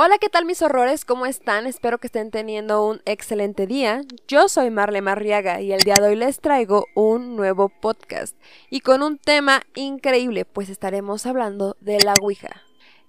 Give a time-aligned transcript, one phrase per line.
[0.00, 1.04] Hola, ¿qué tal mis horrores?
[1.04, 1.66] ¿Cómo están?
[1.66, 4.02] Espero que estén teniendo un excelente día.
[4.28, 8.36] Yo soy Marle Marriaga y el día de hoy les traigo un nuevo podcast
[8.70, 12.62] y con un tema increíble, pues estaremos hablando de la Ouija,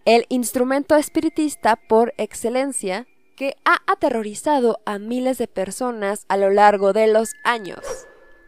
[0.06, 6.92] el instrumento espiritista por excelencia que ha aterrorizado a miles de personas a lo largo
[6.92, 7.86] de los años.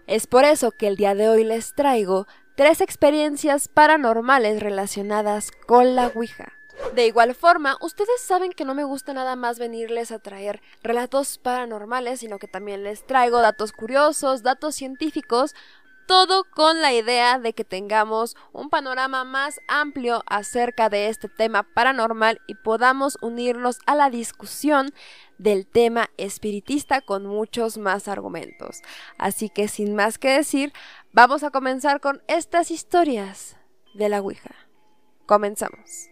[0.08, 2.26] Es por eso que el día de hoy les traigo
[2.58, 6.54] tres experiencias paranormales relacionadas con la Ouija.
[6.96, 11.38] De igual forma, ustedes saben que no me gusta nada más venirles a traer relatos
[11.38, 15.56] paranormales, sino que también les traigo datos curiosos, datos científicos,
[16.06, 21.64] todo con la idea de que tengamos un panorama más amplio acerca de este tema
[21.64, 24.94] paranormal y podamos unirnos a la discusión
[25.38, 28.82] del tema espiritista con muchos más argumentos.
[29.18, 30.74] Así que sin más que decir,
[31.14, 33.56] vamos a comenzar con estas historias
[33.94, 34.56] de la Ouija.
[35.26, 36.11] Comenzamos.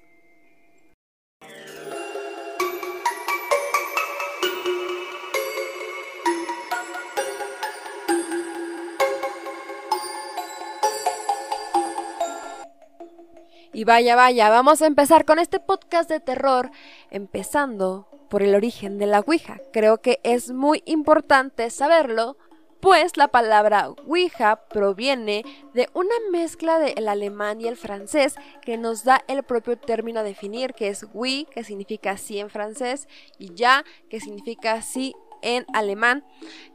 [13.80, 16.69] Y vaya, vaya, vamos a empezar con este podcast de terror,
[17.11, 19.61] empezando por el origen de la Ouija.
[19.72, 22.36] Creo que es muy importante saberlo,
[22.80, 29.03] pues la palabra Ouija proviene de una mezcla del alemán y el francés que nos
[29.03, 33.07] da el propio término a definir, que es oui, que significa sí en francés,
[33.38, 36.25] y ya, que significa sí en alemán,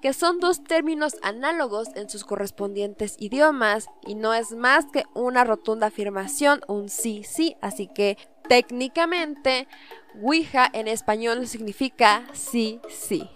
[0.01, 5.45] que son dos términos análogos en sus correspondientes idiomas y no es más que una
[5.45, 8.17] rotunda afirmación, un sí, sí, así que
[8.49, 9.69] técnicamente
[10.23, 13.29] Ouija en español significa sí, sí.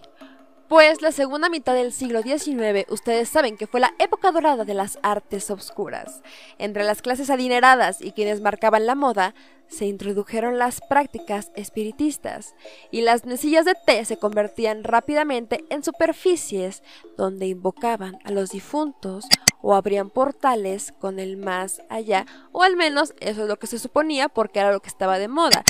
[0.69, 4.75] Pues la segunda mitad del siglo XIX, ustedes saben que fue la época dorada de
[4.75, 6.21] las artes obscuras.
[6.59, 9.35] Entre las clases adineradas y quienes marcaban la moda,
[9.69, 12.55] se introdujeron las prácticas espiritistas
[12.91, 16.83] y las mesillas de té se convertían rápidamente en superficies
[17.17, 19.27] donde invocaban a los difuntos
[19.63, 23.79] o abrían portales con el más allá, o al menos eso es lo que se
[23.79, 25.65] suponía porque era lo que estaba de moda.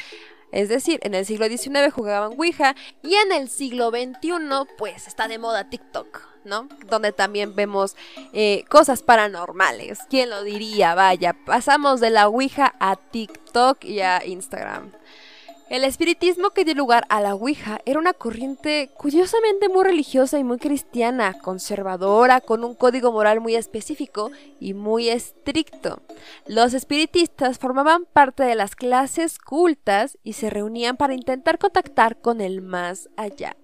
[0.52, 4.32] Es decir, en el siglo XIX jugaban Ouija y en el siglo XXI
[4.76, 6.68] pues está de moda TikTok, ¿no?
[6.88, 7.96] Donde también vemos
[8.32, 10.00] eh, cosas paranormales.
[10.08, 10.94] ¿Quién lo diría?
[10.94, 14.92] Vaya, pasamos de la Ouija a TikTok y a Instagram.
[15.70, 20.44] El espiritismo que dio lugar a la Ouija era una corriente curiosamente muy religiosa y
[20.44, 24.30] muy cristiana, conservadora, con un código moral muy específico
[24.60, 26.00] y muy estricto.
[26.46, 32.40] Los espiritistas formaban parte de las clases cultas y se reunían para intentar contactar con
[32.40, 33.54] el más allá.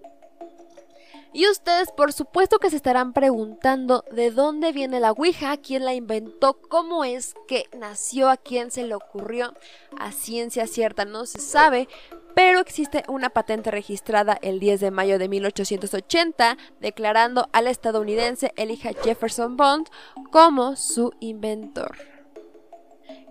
[1.35, 5.93] Y ustedes por supuesto que se estarán preguntando de dónde viene la Ouija, quién la
[5.93, 9.53] inventó, cómo es que nació, a quién se le ocurrió.
[9.99, 11.89] A ciencia cierta no se sabe,
[12.35, 18.93] pero existe una patente registrada el 10 de mayo de 1880 declarando al estadounidense Elijah
[19.03, 19.87] Jefferson Bond
[20.31, 22.14] como su inventor.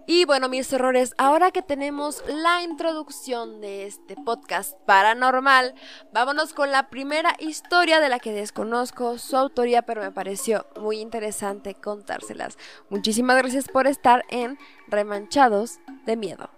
[0.06, 5.74] Y bueno, mis errores, ahora que tenemos la introducción de este podcast paranormal,
[6.12, 11.00] vámonos con la primera historia de la que desconozco su autoría, pero me pareció muy
[11.00, 12.58] interesante contárselas.
[12.90, 16.50] Muchísimas gracias por estar en Remanchados de Miedo.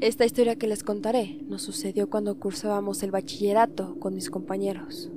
[0.00, 5.08] Esta historia que les contaré nos sucedió cuando cursábamos el bachillerato con mis compañeros.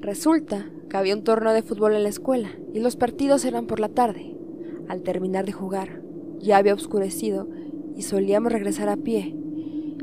[0.00, 3.80] Resulta que había un torneo de fútbol en la escuela y los partidos eran por
[3.80, 4.36] la tarde.
[4.88, 6.02] Al terminar de jugar,
[6.38, 7.48] ya había oscurecido
[7.96, 9.34] y solíamos regresar a pie,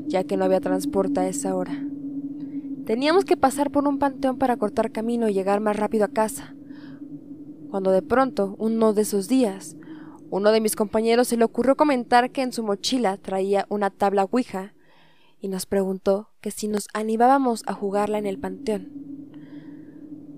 [0.07, 1.85] ya que no había transporte a esa hora.
[2.85, 6.55] Teníamos que pasar por un panteón para cortar camino y llegar más rápido a casa.
[7.69, 9.77] Cuando de pronto, uno de esos días,
[10.29, 14.25] uno de mis compañeros se le ocurrió comentar que en su mochila traía una tabla
[14.25, 14.73] Ouija
[15.39, 19.22] y nos preguntó que si nos animábamos a jugarla en el panteón.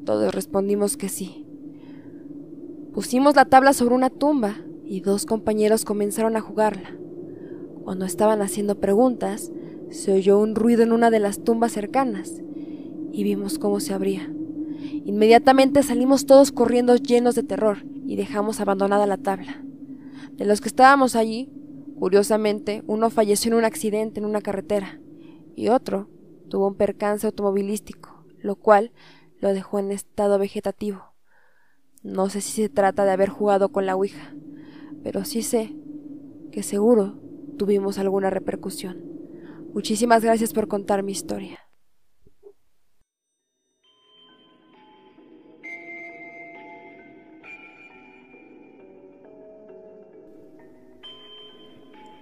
[0.05, 1.45] Todos respondimos que sí.
[2.93, 4.55] Pusimos la tabla sobre una tumba
[4.85, 6.95] y dos compañeros comenzaron a jugarla.
[7.83, 9.51] Cuando estaban haciendo preguntas,
[9.89, 12.43] se oyó un ruido en una de las tumbas cercanas
[13.11, 14.31] y vimos cómo se abría.
[15.05, 19.63] Inmediatamente salimos todos corriendo llenos de terror y dejamos abandonada la tabla.
[20.33, 21.49] De los que estábamos allí,
[21.97, 24.99] curiosamente, uno falleció en un accidente en una carretera
[25.55, 26.09] y otro
[26.49, 28.91] tuvo un percance automovilístico, lo cual
[29.39, 31.13] lo dejó en estado vegetativo.
[32.03, 34.35] No sé si se trata de haber jugado con la Ouija,
[35.03, 35.75] pero sí sé
[36.51, 37.19] que seguro
[37.57, 39.03] tuvimos alguna repercusión.
[39.73, 41.64] Muchísimas gracias por contar mi historia.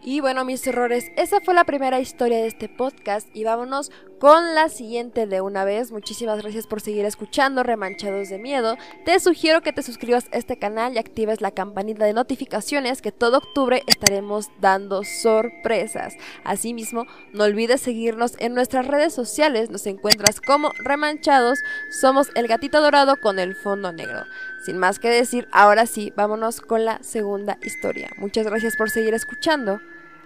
[0.06, 3.90] Y bueno, mis errores, esa fue la primera historia de este podcast y vámonos
[4.20, 5.94] con la siguiente de una vez.
[5.94, 8.76] Muchísimas gracias por seguir escuchando Remanchados de Miedo.
[9.06, 13.14] Te sugiero que te suscribas a este canal y actives la campanita de notificaciones que
[13.14, 16.16] todo octubre estaremos dando sorpresas.
[16.44, 21.60] Asimismo, no olvides seguirnos en nuestras redes sociales, nos encuentras como Remanchados,
[22.02, 24.26] somos el gatito dorado con el fondo negro.
[24.66, 28.10] Sin más que decir, ahora sí, vámonos con la segunda historia.
[28.18, 29.80] Muchas gracias por seguir escuchando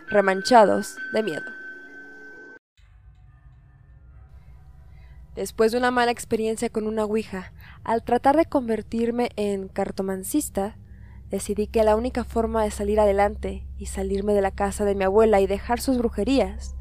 [0.07, 1.45] remanchados de miedo.
[5.35, 10.77] Después de una mala experiencia con una Ouija, al tratar de convertirme en cartomancista,
[11.29, 15.03] decidí que la única forma de salir adelante y salirme de la casa de mi
[15.03, 16.75] abuela y dejar sus brujerías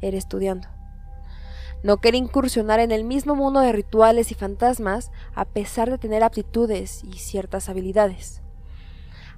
[0.00, 0.68] era estudiando.
[1.84, 6.24] No quería incursionar en el mismo mundo de rituales y fantasmas a pesar de tener
[6.24, 8.42] aptitudes y ciertas habilidades.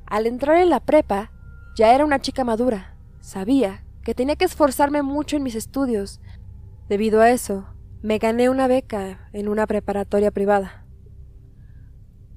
[0.06, 1.32] Al entrar en la prepa,
[1.76, 2.94] ya era una chica madura,
[3.25, 6.21] Sabía que tenía que esforzarme mucho en mis estudios.
[6.91, 7.65] Debido a eso,
[8.03, 10.85] me gané una beca en una preparatoria privada.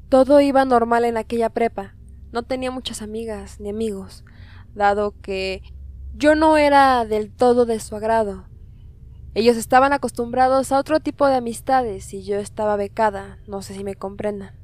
[0.07, 1.97] Todo iba normal en aquella prepa.
[2.31, 4.23] No tenía muchas amigas ni amigos,
[4.75, 5.61] dado que
[6.15, 8.45] yo no era del todo de su agrado.
[9.33, 13.83] Ellos estaban acostumbrados a otro tipo de amistades y yo estaba becada, no sé si
[13.83, 14.55] me comprendan.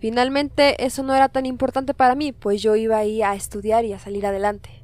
[0.00, 3.92] Finalmente eso no era tan importante para mí, pues yo iba ahí a estudiar y
[3.92, 4.81] a salir adelante.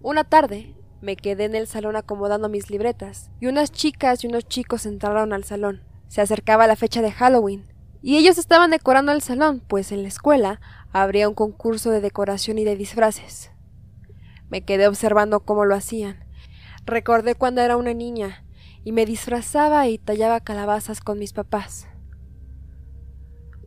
[0.00, 4.46] Una tarde me quedé en el salón acomodando mis libretas, y unas chicas y unos
[4.46, 5.82] chicos entraron al salón.
[6.06, 7.66] Se acercaba la fecha de Halloween,
[8.00, 10.60] y ellos estaban decorando el salón, pues en la escuela
[10.92, 13.50] habría un concurso de decoración y de disfraces.
[14.48, 16.24] Me quedé observando cómo lo hacían.
[16.86, 18.44] Recordé cuando era una niña,
[18.84, 21.88] y me disfrazaba y tallaba calabazas con mis papás.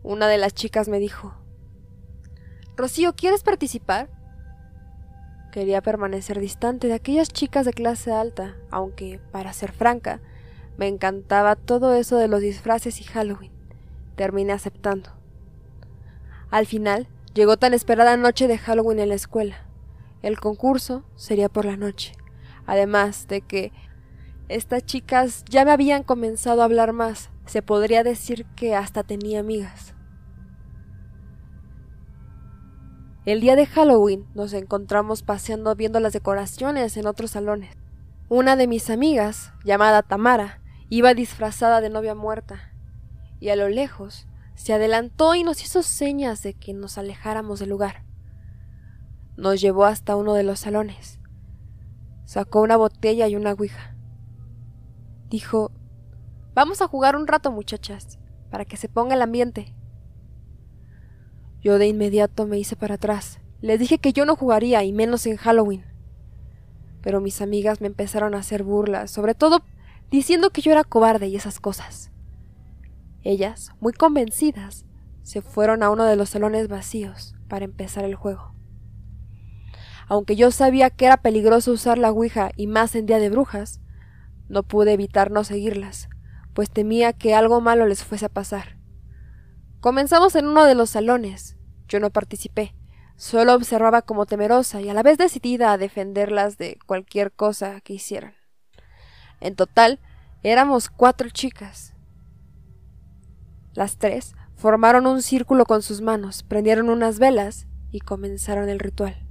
[0.02, 1.36] Una de las chicas me dijo
[2.78, 4.21] Rocío, ¿quieres participar?
[5.52, 10.22] Quería permanecer distante de aquellas chicas de clase alta, aunque, para ser franca,
[10.78, 13.52] me encantaba todo eso de los disfraces y Halloween.
[14.16, 15.10] Terminé aceptando.
[16.50, 19.58] Al final, llegó tan esperada noche de Halloween en la escuela.
[20.22, 22.14] El concurso sería por la noche,
[22.66, 23.74] además de que
[24.48, 29.40] estas chicas ya me habían comenzado a hablar más, se podría decir que hasta tenía
[29.40, 29.96] amigas.
[33.24, 37.78] El día de Halloween nos encontramos paseando viendo las decoraciones en otros salones.
[38.30, 40.60] Una de mis amigas, llamada Tamara,
[40.90, 42.74] iba disfrazada de novia muerta,
[43.40, 44.26] y a lo lejos
[44.56, 48.04] se adelantó y nos hizo señas de que nos alejáramos del lugar.
[49.38, 51.20] Nos llevó hasta uno de los salones.
[52.26, 53.96] Sacó una botella y una ouija.
[55.30, 55.72] Dijo
[56.56, 58.18] Vamos a jugar un rato, muchachas,
[58.50, 59.76] para que se ponga el ambiente.
[61.62, 63.40] Yo de inmediato me hice para atrás.
[63.62, 65.86] Les dije que yo no jugaría, y menos en Halloween.
[67.02, 69.64] Pero mis amigas me empezaron a hacer burlas, sobre todo
[70.10, 72.12] diciendo que yo era cobarde y esas cosas.
[73.24, 74.86] Ellas, muy convencidas,
[75.22, 78.56] se fueron a uno de los salones vacíos para empezar el juego.
[80.08, 83.80] Aunque yo sabía que era peligroso usar la Ouija y más en día de brujas,
[84.50, 86.10] no pude evitar no seguirlas,
[86.54, 88.81] pues temía que algo malo les fuese a pasar.
[89.82, 91.58] Comenzamos en uno de los salones.
[91.88, 92.76] Yo no participé.
[93.16, 97.94] Solo observaba como temerosa y a la vez decidida a defenderlas de cualquier cosa que
[97.94, 98.36] hicieran.
[99.40, 100.00] En total,
[100.44, 101.96] éramos cuatro chicas.
[103.74, 109.28] Las tres formaron un círculo con sus manos, prendieron unas velas y comenzaron el ritual.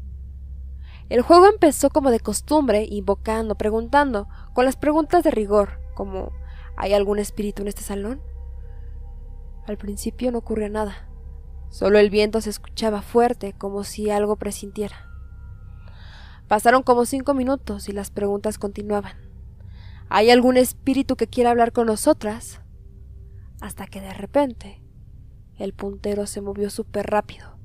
[1.09, 6.33] El juego empezó como de costumbre, invocando, preguntando, con las preguntas de rigor, como
[6.77, 8.21] ¿hay algún espíritu en este salón?
[9.67, 11.09] Al principio no ocurrió nada.
[11.69, 15.09] Solo el viento se escuchaba fuerte, como si algo presintiera.
[16.49, 19.17] Pasaron como cinco minutos y las preguntas continuaban.
[20.09, 22.61] ¿Hay algún espíritu que quiera hablar con nosotras?
[23.61, 24.83] Hasta que de repente
[25.57, 27.57] el puntero se movió súper rápido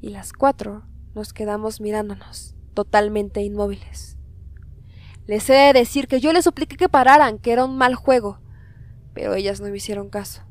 [0.00, 4.16] y las cuatro nos quedamos mirándonos, totalmente inmóviles.
[5.26, 8.40] Les he de decir que yo les supliqué que pararan, que era un mal juego,
[9.12, 10.42] pero ellas no me hicieron caso.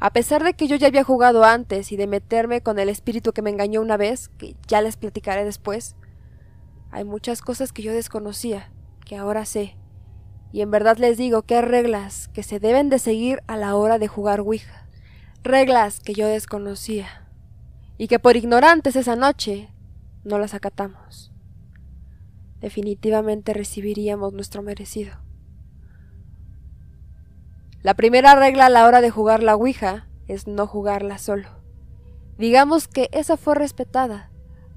[0.00, 3.32] A pesar de que yo ya había jugado antes y de meterme con el espíritu
[3.32, 5.94] que me engañó una vez, que ya les platicaré después,
[6.90, 8.72] hay muchas cosas que yo desconocía,
[9.04, 9.76] que ahora sé.
[10.52, 13.76] Y en verdad les digo que hay reglas que se deben de seguir a la
[13.76, 14.88] hora de jugar Ouija.
[15.42, 17.28] Reglas que yo desconocía.
[17.98, 19.68] Y que por ignorantes esa noche
[20.24, 21.30] no las acatamos.
[22.58, 25.12] Definitivamente recibiríamos nuestro merecido.
[27.82, 31.48] La primera regla a la hora de jugar la Ouija es no jugarla solo.
[32.36, 34.30] Digamos que esa fue respetada,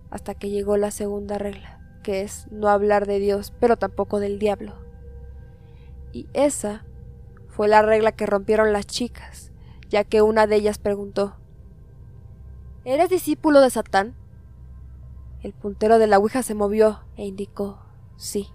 [0.09, 4.39] hasta que llegó la segunda regla, que es no hablar de Dios, pero tampoco del
[4.39, 4.75] diablo.
[6.13, 6.85] Y esa
[7.49, 9.51] fue la regla que rompieron las chicas,
[9.89, 11.35] ya que una de ellas preguntó
[12.85, 14.15] ¿Eres discípulo de Satán?
[15.41, 17.79] El puntero de la Ouija se movió e indicó
[18.15, 18.47] sí.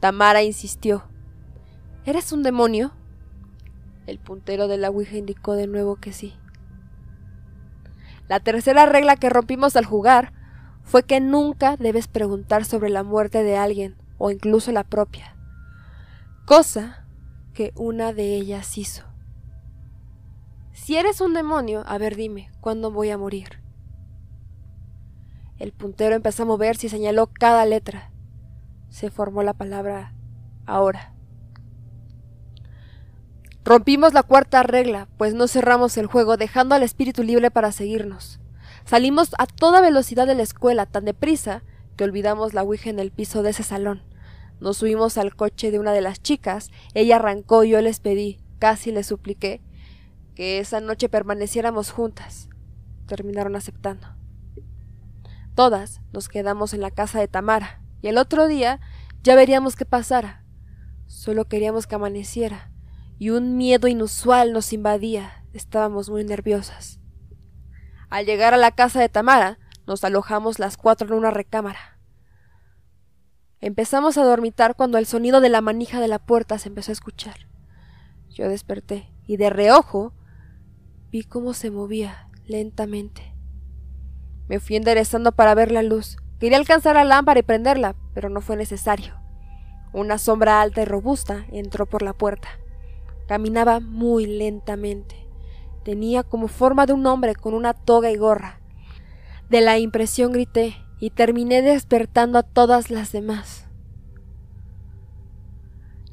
[0.00, 1.04] Tamara insistió
[2.06, 2.92] ¿Eres un demonio?
[4.06, 6.34] El puntero de la Ouija indicó de nuevo que sí.
[8.28, 10.32] La tercera regla que rompimos al jugar
[10.82, 15.36] fue que nunca debes preguntar sobre la muerte de alguien o incluso la propia,
[16.46, 17.06] cosa
[17.54, 19.04] que una de ellas hizo.
[20.72, 23.62] Si eres un demonio, a ver dime, ¿cuándo voy a morir?
[25.58, 28.10] El puntero empezó a moverse y señaló cada letra.
[28.88, 30.12] Se formó la palabra
[30.66, 31.14] ahora.
[33.64, 38.40] Rompimos la cuarta regla, pues no cerramos el juego, dejando al espíritu libre para seguirnos.
[38.84, 41.62] Salimos a toda velocidad de la escuela, tan deprisa
[41.96, 44.02] que olvidamos la Ouija en el piso de ese salón.
[44.58, 48.40] Nos subimos al coche de una de las chicas, ella arrancó y yo les pedí,
[48.58, 49.60] casi les supliqué,
[50.34, 52.48] que esa noche permaneciéramos juntas.
[53.06, 54.08] Terminaron aceptando.
[55.54, 58.80] Todas nos quedamos en la casa de Tamara, y el otro día
[59.22, 60.42] ya veríamos qué pasara.
[61.06, 62.71] Solo queríamos que amaneciera
[63.22, 65.44] y un miedo inusual nos invadía.
[65.52, 66.98] Estábamos muy nerviosas.
[68.10, 72.00] Al llegar a la casa de Tamara, nos alojamos las cuatro en una recámara.
[73.60, 76.94] Empezamos a dormitar cuando el sonido de la manija de la puerta se empezó a
[76.94, 77.46] escuchar.
[78.28, 80.14] Yo desperté y de reojo
[81.12, 83.36] vi cómo se movía lentamente.
[84.48, 86.16] Me fui enderezando para ver la luz.
[86.40, 89.14] Quería alcanzar la lámpara y prenderla, pero no fue necesario.
[89.92, 92.48] Una sombra alta y robusta entró por la puerta.
[93.26, 95.22] Caminaba muy lentamente.
[95.84, 98.60] Tenía como forma de un hombre con una toga y gorra.
[99.48, 103.66] De la impresión grité y terminé despertando a todas las demás.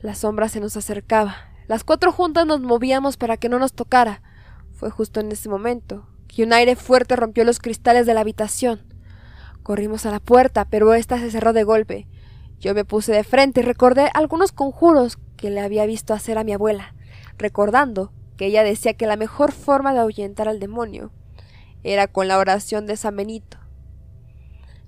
[0.02, 1.36] La sombra se nos acercaba.
[1.68, 4.22] Las cuatro juntas nos movíamos para que no nos tocara.
[4.74, 8.82] Fue justo en ese momento que un aire fuerte rompió los cristales de la habitación.
[9.62, 12.08] Corrimos a la puerta, pero ésta se cerró de golpe.
[12.60, 16.44] Yo me puse de frente y recordé algunos conjuros que le había visto hacer a
[16.44, 16.94] mi abuela
[17.40, 21.12] recordando que ella decía que la mejor forma de ahuyentar al demonio
[21.84, 23.58] era con la oración de San Benito.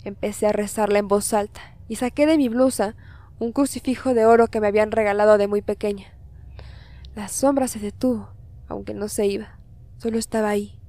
[0.04, 2.96] Empecé a rezarla en voz alta y saqué de mi blusa
[3.40, 6.14] un crucifijo de oro que me habían regalado de muy pequeña.
[7.16, 8.30] La sombra se detuvo,
[8.68, 9.58] aunque no se iba,
[9.98, 10.80] solo estaba ahí,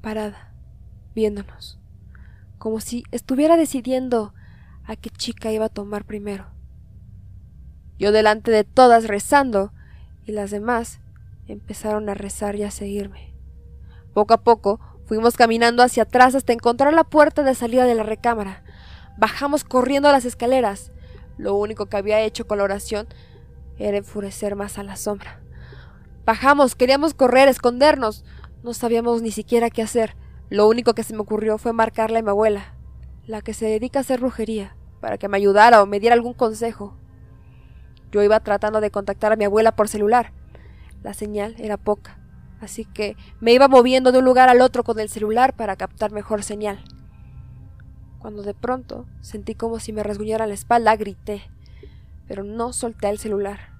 [0.00, 0.52] parada,
[1.14, 1.78] viéndonos,
[2.58, 4.34] como si estuviera decidiendo
[4.84, 6.46] a qué chica iba a tomar primero.
[7.98, 9.72] Yo delante de todas rezando,
[10.24, 11.00] y las demás
[11.46, 13.34] empezaron a rezar y a seguirme.
[14.14, 18.02] Poco a poco fuimos caminando hacia atrás hasta encontrar la puerta de salida de la
[18.02, 18.64] recámara.
[19.18, 20.92] Bajamos corriendo a las escaleras.
[21.38, 23.06] Lo único que había hecho con la oración
[23.78, 25.40] era enfurecer más a la sombra.
[26.24, 28.24] Bajamos, queríamos correr, escondernos.
[28.62, 30.16] No sabíamos ni siquiera qué hacer.
[30.50, 32.74] Lo único que se me ocurrió fue marcarle a mi abuela,
[33.26, 36.34] la que se dedica a hacer brujería, para que me ayudara o me diera algún
[36.34, 36.96] consejo.
[38.12, 40.32] Yo iba tratando de contactar a mi abuela por celular.
[41.02, 42.18] La señal era poca,
[42.60, 46.12] así que me iba moviendo de un lugar al otro con el celular para captar
[46.12, 46.84] mejor señal.
[48.18, 51.42] Cuando de pronto sentí como si me rasguñara la espalda, grité,
[52.28, 53.72] pero no solté el celular.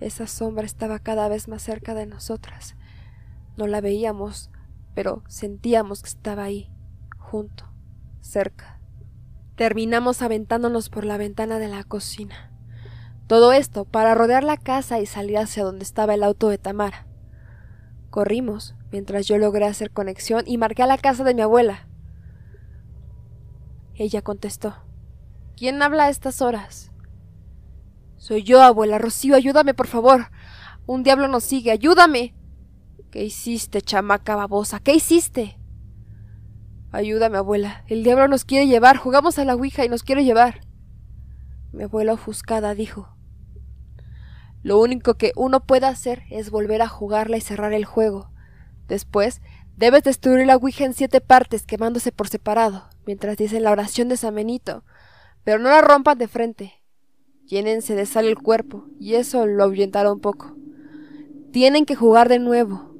[0.00, 2.76] Esa sombra estaba cada vez más cerca de nosotras.
[3.56, 4.50] No la veíamos,
[4.94, 6.70] pero sentíamos que estaba ahí,
[7.18, 7.72] junto,
[8.20, 8.80] cerca.
[9.56, 12.51] Terminamos aventándonos por la ventana de la cocina.
[13.26, 17.06] Todo esto para rodear la casa y salir hacia donde estaba el auto de Tamara.
[18.10, 21.88] Corrimos mientras yo logré hacer conexión y marqué a la casa de mi abuela.
[23.94, 24.74] Ella contestó.
[25.56, 26.92] ¿Quién habla a estas horas?
[28.16, 28.98] Soy yo, abuela.
[28.98, 30.26] Rocío, ayúdame, por favor.
[30.86, 31.70] Un diablo nos sigue.
[31.70, 32.34] Ayúdame.
[33.10, 34.80] ¿Qué hiciste, chamaca babosa?
[34.80, 35.58] ¿Qué hiciste?
[36.90, 37.84] Ayúdame, abuela.
[37.88, 38.96] El diablo nos quiere llevar.
[38.96, 40.60] Jugamos a la Ouija y nos quiere llevar.
[41.72, 43.16] Mi abuela ofuscada dijo.
[44.62, 48.30] Lo único que uno puede hacer es volver a jugarla y cerrar el juego.
[48.86, 49.40] Después,
[49.76, 54.16] debes destruir la Ouija en siete partes, quemándose por separado, mientras dicen la oración de
[54.16, 54.84] San Benito.
[55.44, 56.74] Pero no la rompan de frente.
[57.46, 60.56] Llénense de sal el cuerpo, y eso lo ahuyentaron un poco.
[61.50, 62.94] Tienen que jugar de nuevo.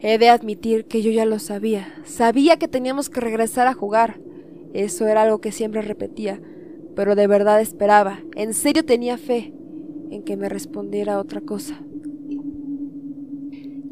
[0.00, 1.94] He de admitir que yo ya lo sabía.
[2.04, 4.20] Sabía que teníamos que regresar a jugar.
[4.74, 6.40] Eso era algo que siempre repetía,
[6.94, 9.54] pero de verdad esperaba, en serio tenía fe
[10.10, 11.80] en que me respondiera otra cosa.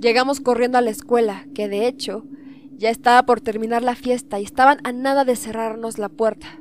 [0.00, 2.25] Llegamos corriendo a la escuela, que de hecho
[2.76, 6.61] Ya estaba por terminar la fiesta y estaban a nada de cerrarnos la puerta.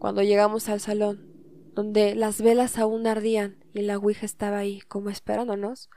[0.00, 1.32] Cuando llegamos al salón,
[1.76, 5.90] donde las velas aún ardían y la Ouija estaba ahí, como esperándonos,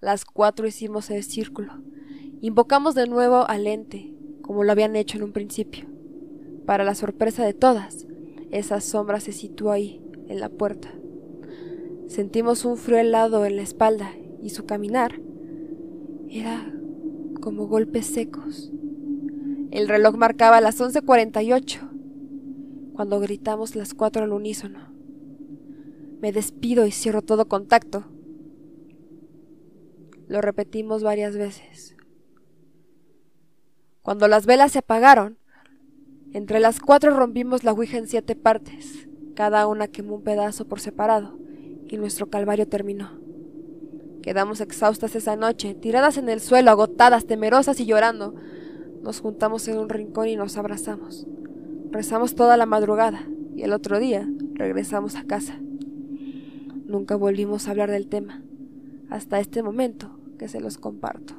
[0.00, 1.82] las cuatro hicimos el círculo.
[2.40, 5.86] Invocamos de nuevo al ente, como lo habían hecho en un principio.
[6.64, 8.06] Para la sorpresa de todas,
[8.50, 10.92] esa sombra se situó ahí, en la puerta.
[12.06, 15.20] Sentimos un frío helado en la espalda y su caminar
[16.28, 16.72] era
[17.40, 18.72] como golpes secos.
[19.70, 21.90] El reloj marcaba las 11:48
[22.92, 24.92] cuando gritamos las cuatro al unísono.
[26.20, 28.04] Me despido y cierro todo contacto.
[30.28, 31.96] Lo repetimos varias veces.
[34.02, 35.38] Cuando las velas se apagaron,
[36.32, 39.08] entre las cuatro rompimos la ouija en siete partes.
[39.34, 41.38] Cada una quemó un pedazo por separado,
[41.88, 43.18] y nuestro calvario terminó.
[44.22, 48.34] Quedamos exhaustas esa noche, tiradas en el suelo, agotadas, temerosas y llorando.
[49.02, 51.26] Nos juntamos en un rincón y nos abrazamos.
[51.90, 55.58] Rezamos toda la madrugada y el otro día regresamos a casa.
[56.86, 58.42] Nunca volvimos a hablar del tema,
[59.08, 61.34] hasta este momento que se los comparto.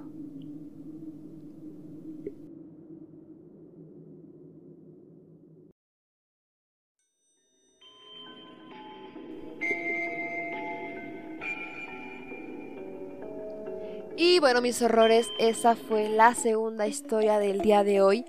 [14.52, 18.26] Bueno, mis horrores, esa fue la segunda historia del día de hoy.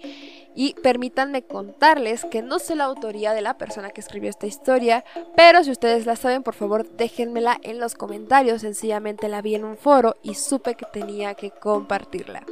[0.55, 5.05] Y permítanme contarles que no sé la autoría de la persona que escribió esta historia,
[5.35, 8.61] pero si ustedes la saben, por favor déjenmela en los comentarios.
[8.61, 12.47] Sencillamente la vi en un foro y supe que tenía que compartirla.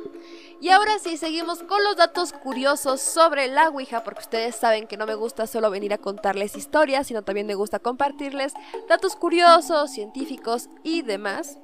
[0.61, 4.97] Y ahora sí, seguimos con los datos curiosos sobre la Ouija, porque ustedes saben que
[4.97, 8.53] no me gusta solo venir a contarles historias, sino también me gusta compartirles
[8.89, 11.59] datos curiosos, científicos y demás.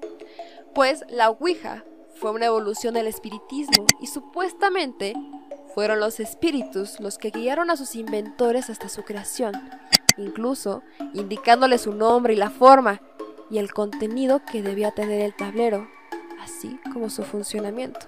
[0.72, 1.83] Pues la Ouija
[2.16, 5.14] fue una evolución del espiritismo y supuestamente
[5.74, 9.52] fueron los espíritus los que guiaron a sus inventores hasta su creación,
[10.16, 13.00] incluso indicándoles su nombre y la forma
[13.50, 15.88] y el contenido que debía tener el tablero,
[16.40, 18.00] así como su funcionamiento.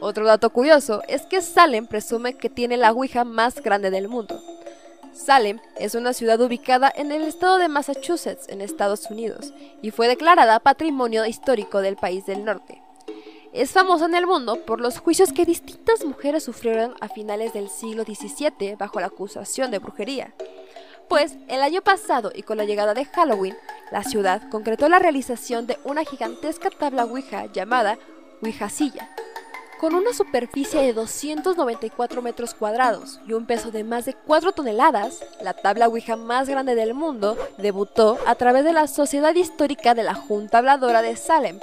[0.00, 4.40] Otro dato curioso es que Salem presume que tiene la Ouija más grande del mundo.
[5.12, 10.08] Salem es una ciudad ubicada en el estado de Massachusetts, en Estados Unidos, y fue
[10.08, 12.81] declarada Patrimonio Histórico del país del norte.
[13.52, 17.68] Es famosa en el mundo por los juicios que distintas mujeres sufrieron a finales del
[17.68, 20.32] siglo XVII bajo la acusación de brujería.
[21.06, 23.54] Pues el año pasado y con la llegada de Halloween,
[23.90, 27.98] la ciudad concretó la realización de una gigantesca tabla Ouija llamada
[28.42, 29.10] Ouijasilla,
[29.78, 35.22] con una superficie de 294 metros cuadrados y un peso de más de 4 toneladas,
[35.42, 40.04] la tabla Ouija más grande del mundo debutó a través de la Sociedad Histórica de
[40.04, 41.60] la Junta Habladora de Salem,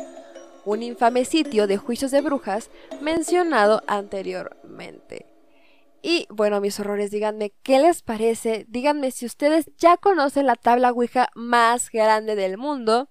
[0.66, 2.70] un infame sitio de juicios de brujas
[3.02, 5.26] mencionado anteriormente.
[6.02, 10.92] Y bueno, mis horrores, díganme qué les parece, díganme si ustedes ya conocen la tabla
[10.92, 13.10] Ouija más grande del mundo.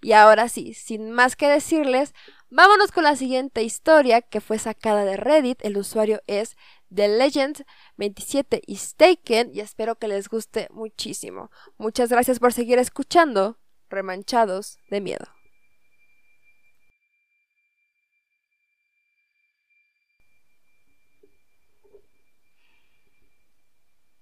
[0.00, 2.14] Y ahora sí, sin más que decirles,
[2.48, 5.62] vámonos con la siguiente historia que fue sacada de Reddit.
[5.62, 6.56] El usuario es
[6.94, 7.64] The Legend
[7.96, 11.50] 27 y Taken y espero que les guste muchísimo.
[11.76, 13.58] Muchas gracias por seguir escuchando
[13.90, 15.41] Remanchados de Miedo.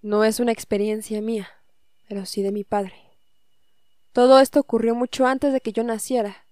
[0.03, 1.51] No es una experiencia mía,
[2.09, 2.95] pero sí de mi padre.
[4.15, 6.47] Todo esto ocurrió mucho antes de que yo naciera,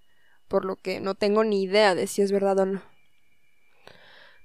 [0.47, 2.83] por lo que no tengo ni idea de si es verdad o no.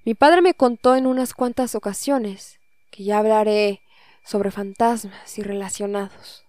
[0.07, 2.59] Mi padre me contó en unas cuantas ocasiones
[2.91, 3.83] que ya hablaré
[4.25, 6.47] sobre fantasmas y relacionados.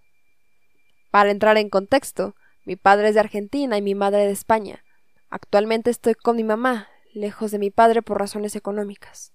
[1.12, 4.82] Para entrar en contexto, mi padre es de Argentina y mi madre de España.
[5.30, 9.35] Actualmente estoy con mi mamá, lejos de mi padre por razones económicas.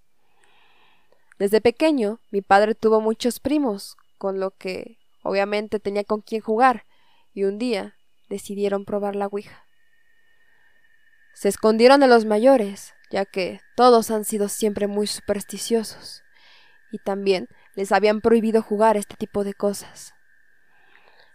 [1.40, 6.84] Desde pequeño, mi padre tuvo muchos primos, con lo que obviamente tenía con quién jugar,
[7.32, 7.96] y un día
[8.28, 9.64] decidieron probar la Ouija.
[11.32, 16.22] Se escondieron de los mayores, ya que todos han sido siempre muy supersticiosos,
[16.92, 20.12] y también les habían prohibido jugar este tipo de cosas.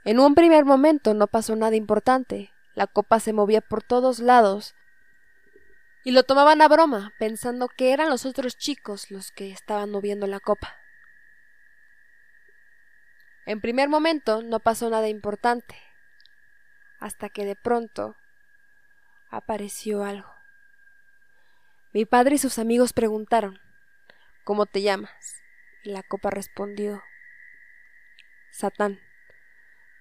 [0.03, 4.75] En un primer momento no pasó nada importante, la copa se movía por todos lados,
[6.05, 10.27] y lo tomaban a broma, pensando que eran los otros chicos los que estaban moviendo
[10.27, 10.77] la copa.
[13.47, 15.75] En primer momento no pasó nada importante,
[16.99, 18.15] hasta que de pronto
[19.31, 20.31] apareció algo.
[21.91, 23.59] Mi padre y sus amigos preguntaron
[24.43, 25.41] ¿Cómo te llamas?
[25.81, 27.01] Y la copa respondió
[28.51, 28.99] Satán.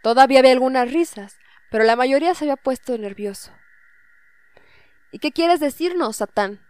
[0.03, 1.39] Todavía había algunas risas,
[1.71, 3.57] pero la mayoría se había puesto nervioso.
[5.15, 6.61] ¿Y qué quieres decirnos, Satán?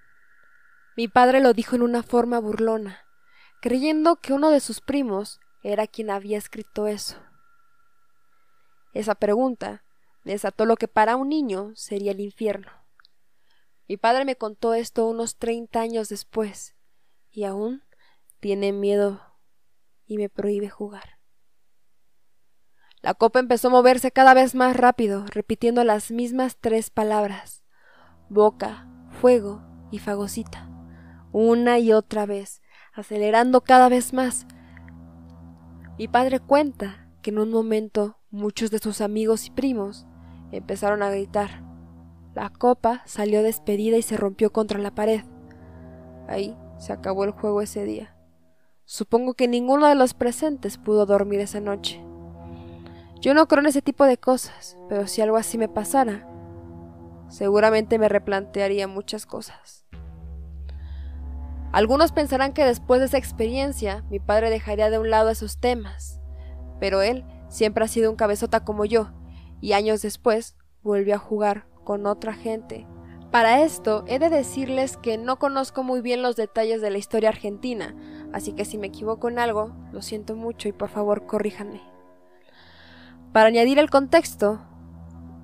[0.98, 3.06] Mi padre lo dijo en una forma burlona,
[3.62, 7.16] creyendo que uno de sus primos era quien había escrito eso.
[8.92, 9.82] Esa pregunta
[10.24, 12.70] desató lo que para un niño sería el infierno.
[13.88, 16.76] Mi padre me contó esto unos treinta años después,
[17.30, 17.82] y aún
[18.40, 19.22] tiene miedo
[20.04, 21.18] y me prohíbe jugar.
[23.00, 27.63] La copa empezó a moverse cada vez más rápido, repitiendo las mismas tres palabras
[28.28, 28.88] boca,
[29.20, 30.68] fuego y fagocita,
[31.32, 34.46] una y otra vez, acelerando cada vez más.
[35.98, 40.06] Mi padre cuenta que en un momento muchos de sus amigos y primos
[40.50, 41.62] empezaron a gritar.
[42.34, 45.22] La copa salió despedida y se rompió contra la pared.
[46.28, 48.16] Ahí se acabó el juego ese día.
[48.84, 52.04] Supongo que ninguno de los presentes pudo dormir esa noche.
[53.20, 56.28] Yo no creo en ese tipo de cosas, pero si algo así me pasara,
[57.34, 59.84] seguramente me replantearía muchas cosas.
[61.72, 66.20] Algunos pensarán que después de esa experiencia mi padre dejaría de un lado esos temas,
[66.78, 69.10] pero él siempre ha sido un cabezota como yo,
[69.60, 72.86] y años después volvió a jugar con otra gente.
[73.32, 77.30] Para esto he de decirles que no conozco muy bien los detalles de la historia
[77.30, 77.96] argentina,
[78.32, 81.82] así que si me equivoco en algo, lo siento mucho y por favor corríjanme.
[83.32, 84.60] Para añadir el contexto,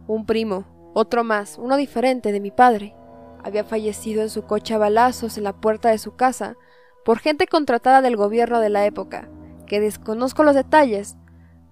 [0.06, 2.94] un primo, otro más, uno diferente de mi padre,
[3.42, 6.56] había fallecido en su coche a balazos en la puerta de su casa
[7.04, 9.30] por gente contratada del gobierno de la época,
[9.66, 11.16] que desconozco los detalles,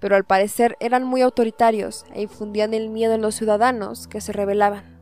[0.00, 4.32] pero al parecer eran muy autoritarios e infundían el miedo en los ciudadanos que se
[4.32, 4.98] rebelaban.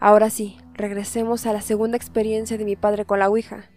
[0.00, 3.70] Ahora sí, regresemos a la segunda experiencia de mi padre con la Ouija,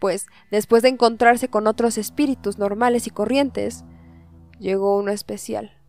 [0.00, 3.84] pues después de encontrarse con otros espíritus normales y corrientes,
[4.58, 5.83] llegó uno especial.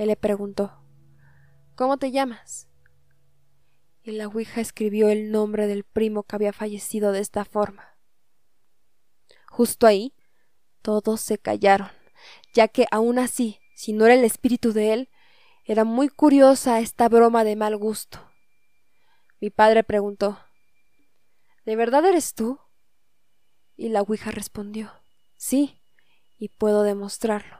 [0.00, 0.72] Él le preguntó
[1.74, 2.70] ¿Cómo te llamas?
[4.02, 7.98] Y la Ouija escribió el nombre del primo que había fallecido de esta forma.
[9.50, 10.14] Justo ahí,
[10.80, 11.90] todos se callaron,
[12.54, 15.10] ya que aún así, si no era el espíritu de él,
[15.66, 18.26] era muy curiosa esta broma de mal gusto.
[19.38, 20.38] Mi padre preguntó
[21.66, 22.58] ¿De verdad eres tú?
[23.76, 24.90] Y la Ouija respondió
[25.36, 25.82] Sí
[26.38, 27.59] y puedo demostrarlo.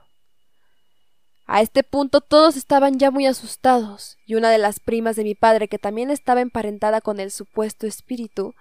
[1.53, 5.35] A este punto todos estaban ya muy asustados, y una de las primas de mi
[5.35, 8.55] padre, que también estaba emparentada con el supuesto espíritu,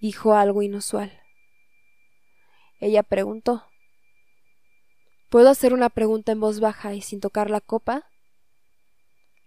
[0.00, 1.10] dijo algo inusual.
[2.78, 3.66] Ella preguntó
[5.28, 8.08] ¿Puedo hacer una pregunta en voz baja y sin tocar la copa?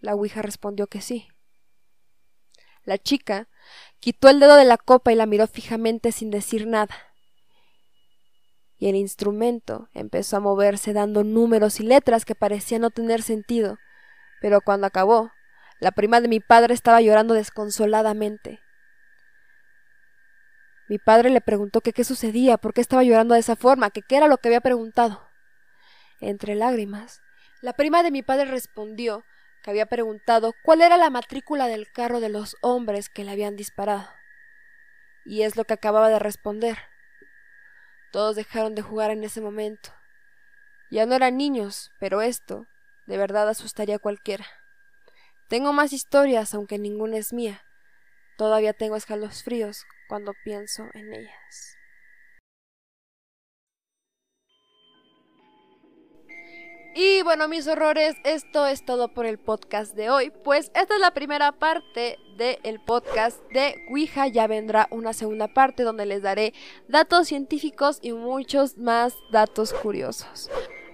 [0.01, 1.29] La Ouija respondió que sí.
[2.83, 3.47] La chica
[4.01, 7.12] quitó el dedo de la copa y la miró fijamente sin decir nada
[8.83, 13.77] y el instrumento empezó a moverse dando números y letras que parecían no tener sentido,
[14.41, 15.31] pero cuando acabó,
[15.79, 18.59] la prima de mi padre estaba llorando desconsoladamente.
[20.89, 24.01] Mi padre le preguntó que qué sucedía, por qué estaba llorando de esa forma, que
[24.01, 25.29] qué era lo que había preguntado.
[26.19, 27.21] Entre lágrimas,
[27.61, 29.23] la prima de mi padre respondió
[29.63, 33.55] que había preguntado cuál era la matrícula del carro de los hombres que le habían
[33.55, 34.09] disparado.
[35.23, 36.77] Y es lo que acababa de responder.
[38.13, 39.89] Todos dejaron de jugar en ese momento.
[40.91, 42.67] Ya no eran niños, pero esto
[43.07, 44.45] de verdad asustaría a cualquiera.
[45.47, 47.63] Tengo más historias, aunque ninguna es mía.
[48.37, 51.75] Todavía tengo escalofríos cuando pienso en ellas.
[56.95, 60.31] Y bueno, mis horrores, esto es todo por el podcast de hoy.
[60.43, 64.27] Pues esta es la primera parte del podcast de Ouija.
[64.27, 66.53] Ya vendrá una segunda parte donde les daré
[66.87, 70.51] datos científicos y muchos más datos curiosos.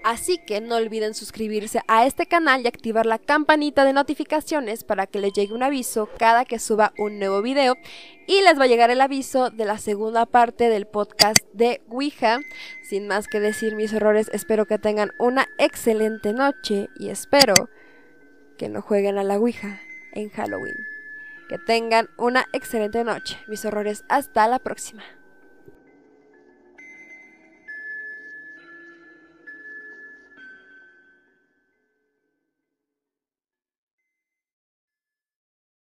[0.10, 5.06] Así que no olviden suscribirse a este canal y activar la campanita de notificaciones para
[5.06, 7.78] que les llegue un aviso cada que suba un nuevo video.
[8.26, 12.40] Y les va a llegar el aviso de la segunda parte del podcast de Ouija.
[12.82, 17.54] Sin más que decir mis errores, espero que tengan una excelente noche y espero
[18.58, 19.80] que no jueguen a la Ouija
[20.14, 20.88] en Halloween.
[21.50, 23.38] Que tengan una excelente noche.
[23.48, 25.04] Mis horrores, hasta la próxima.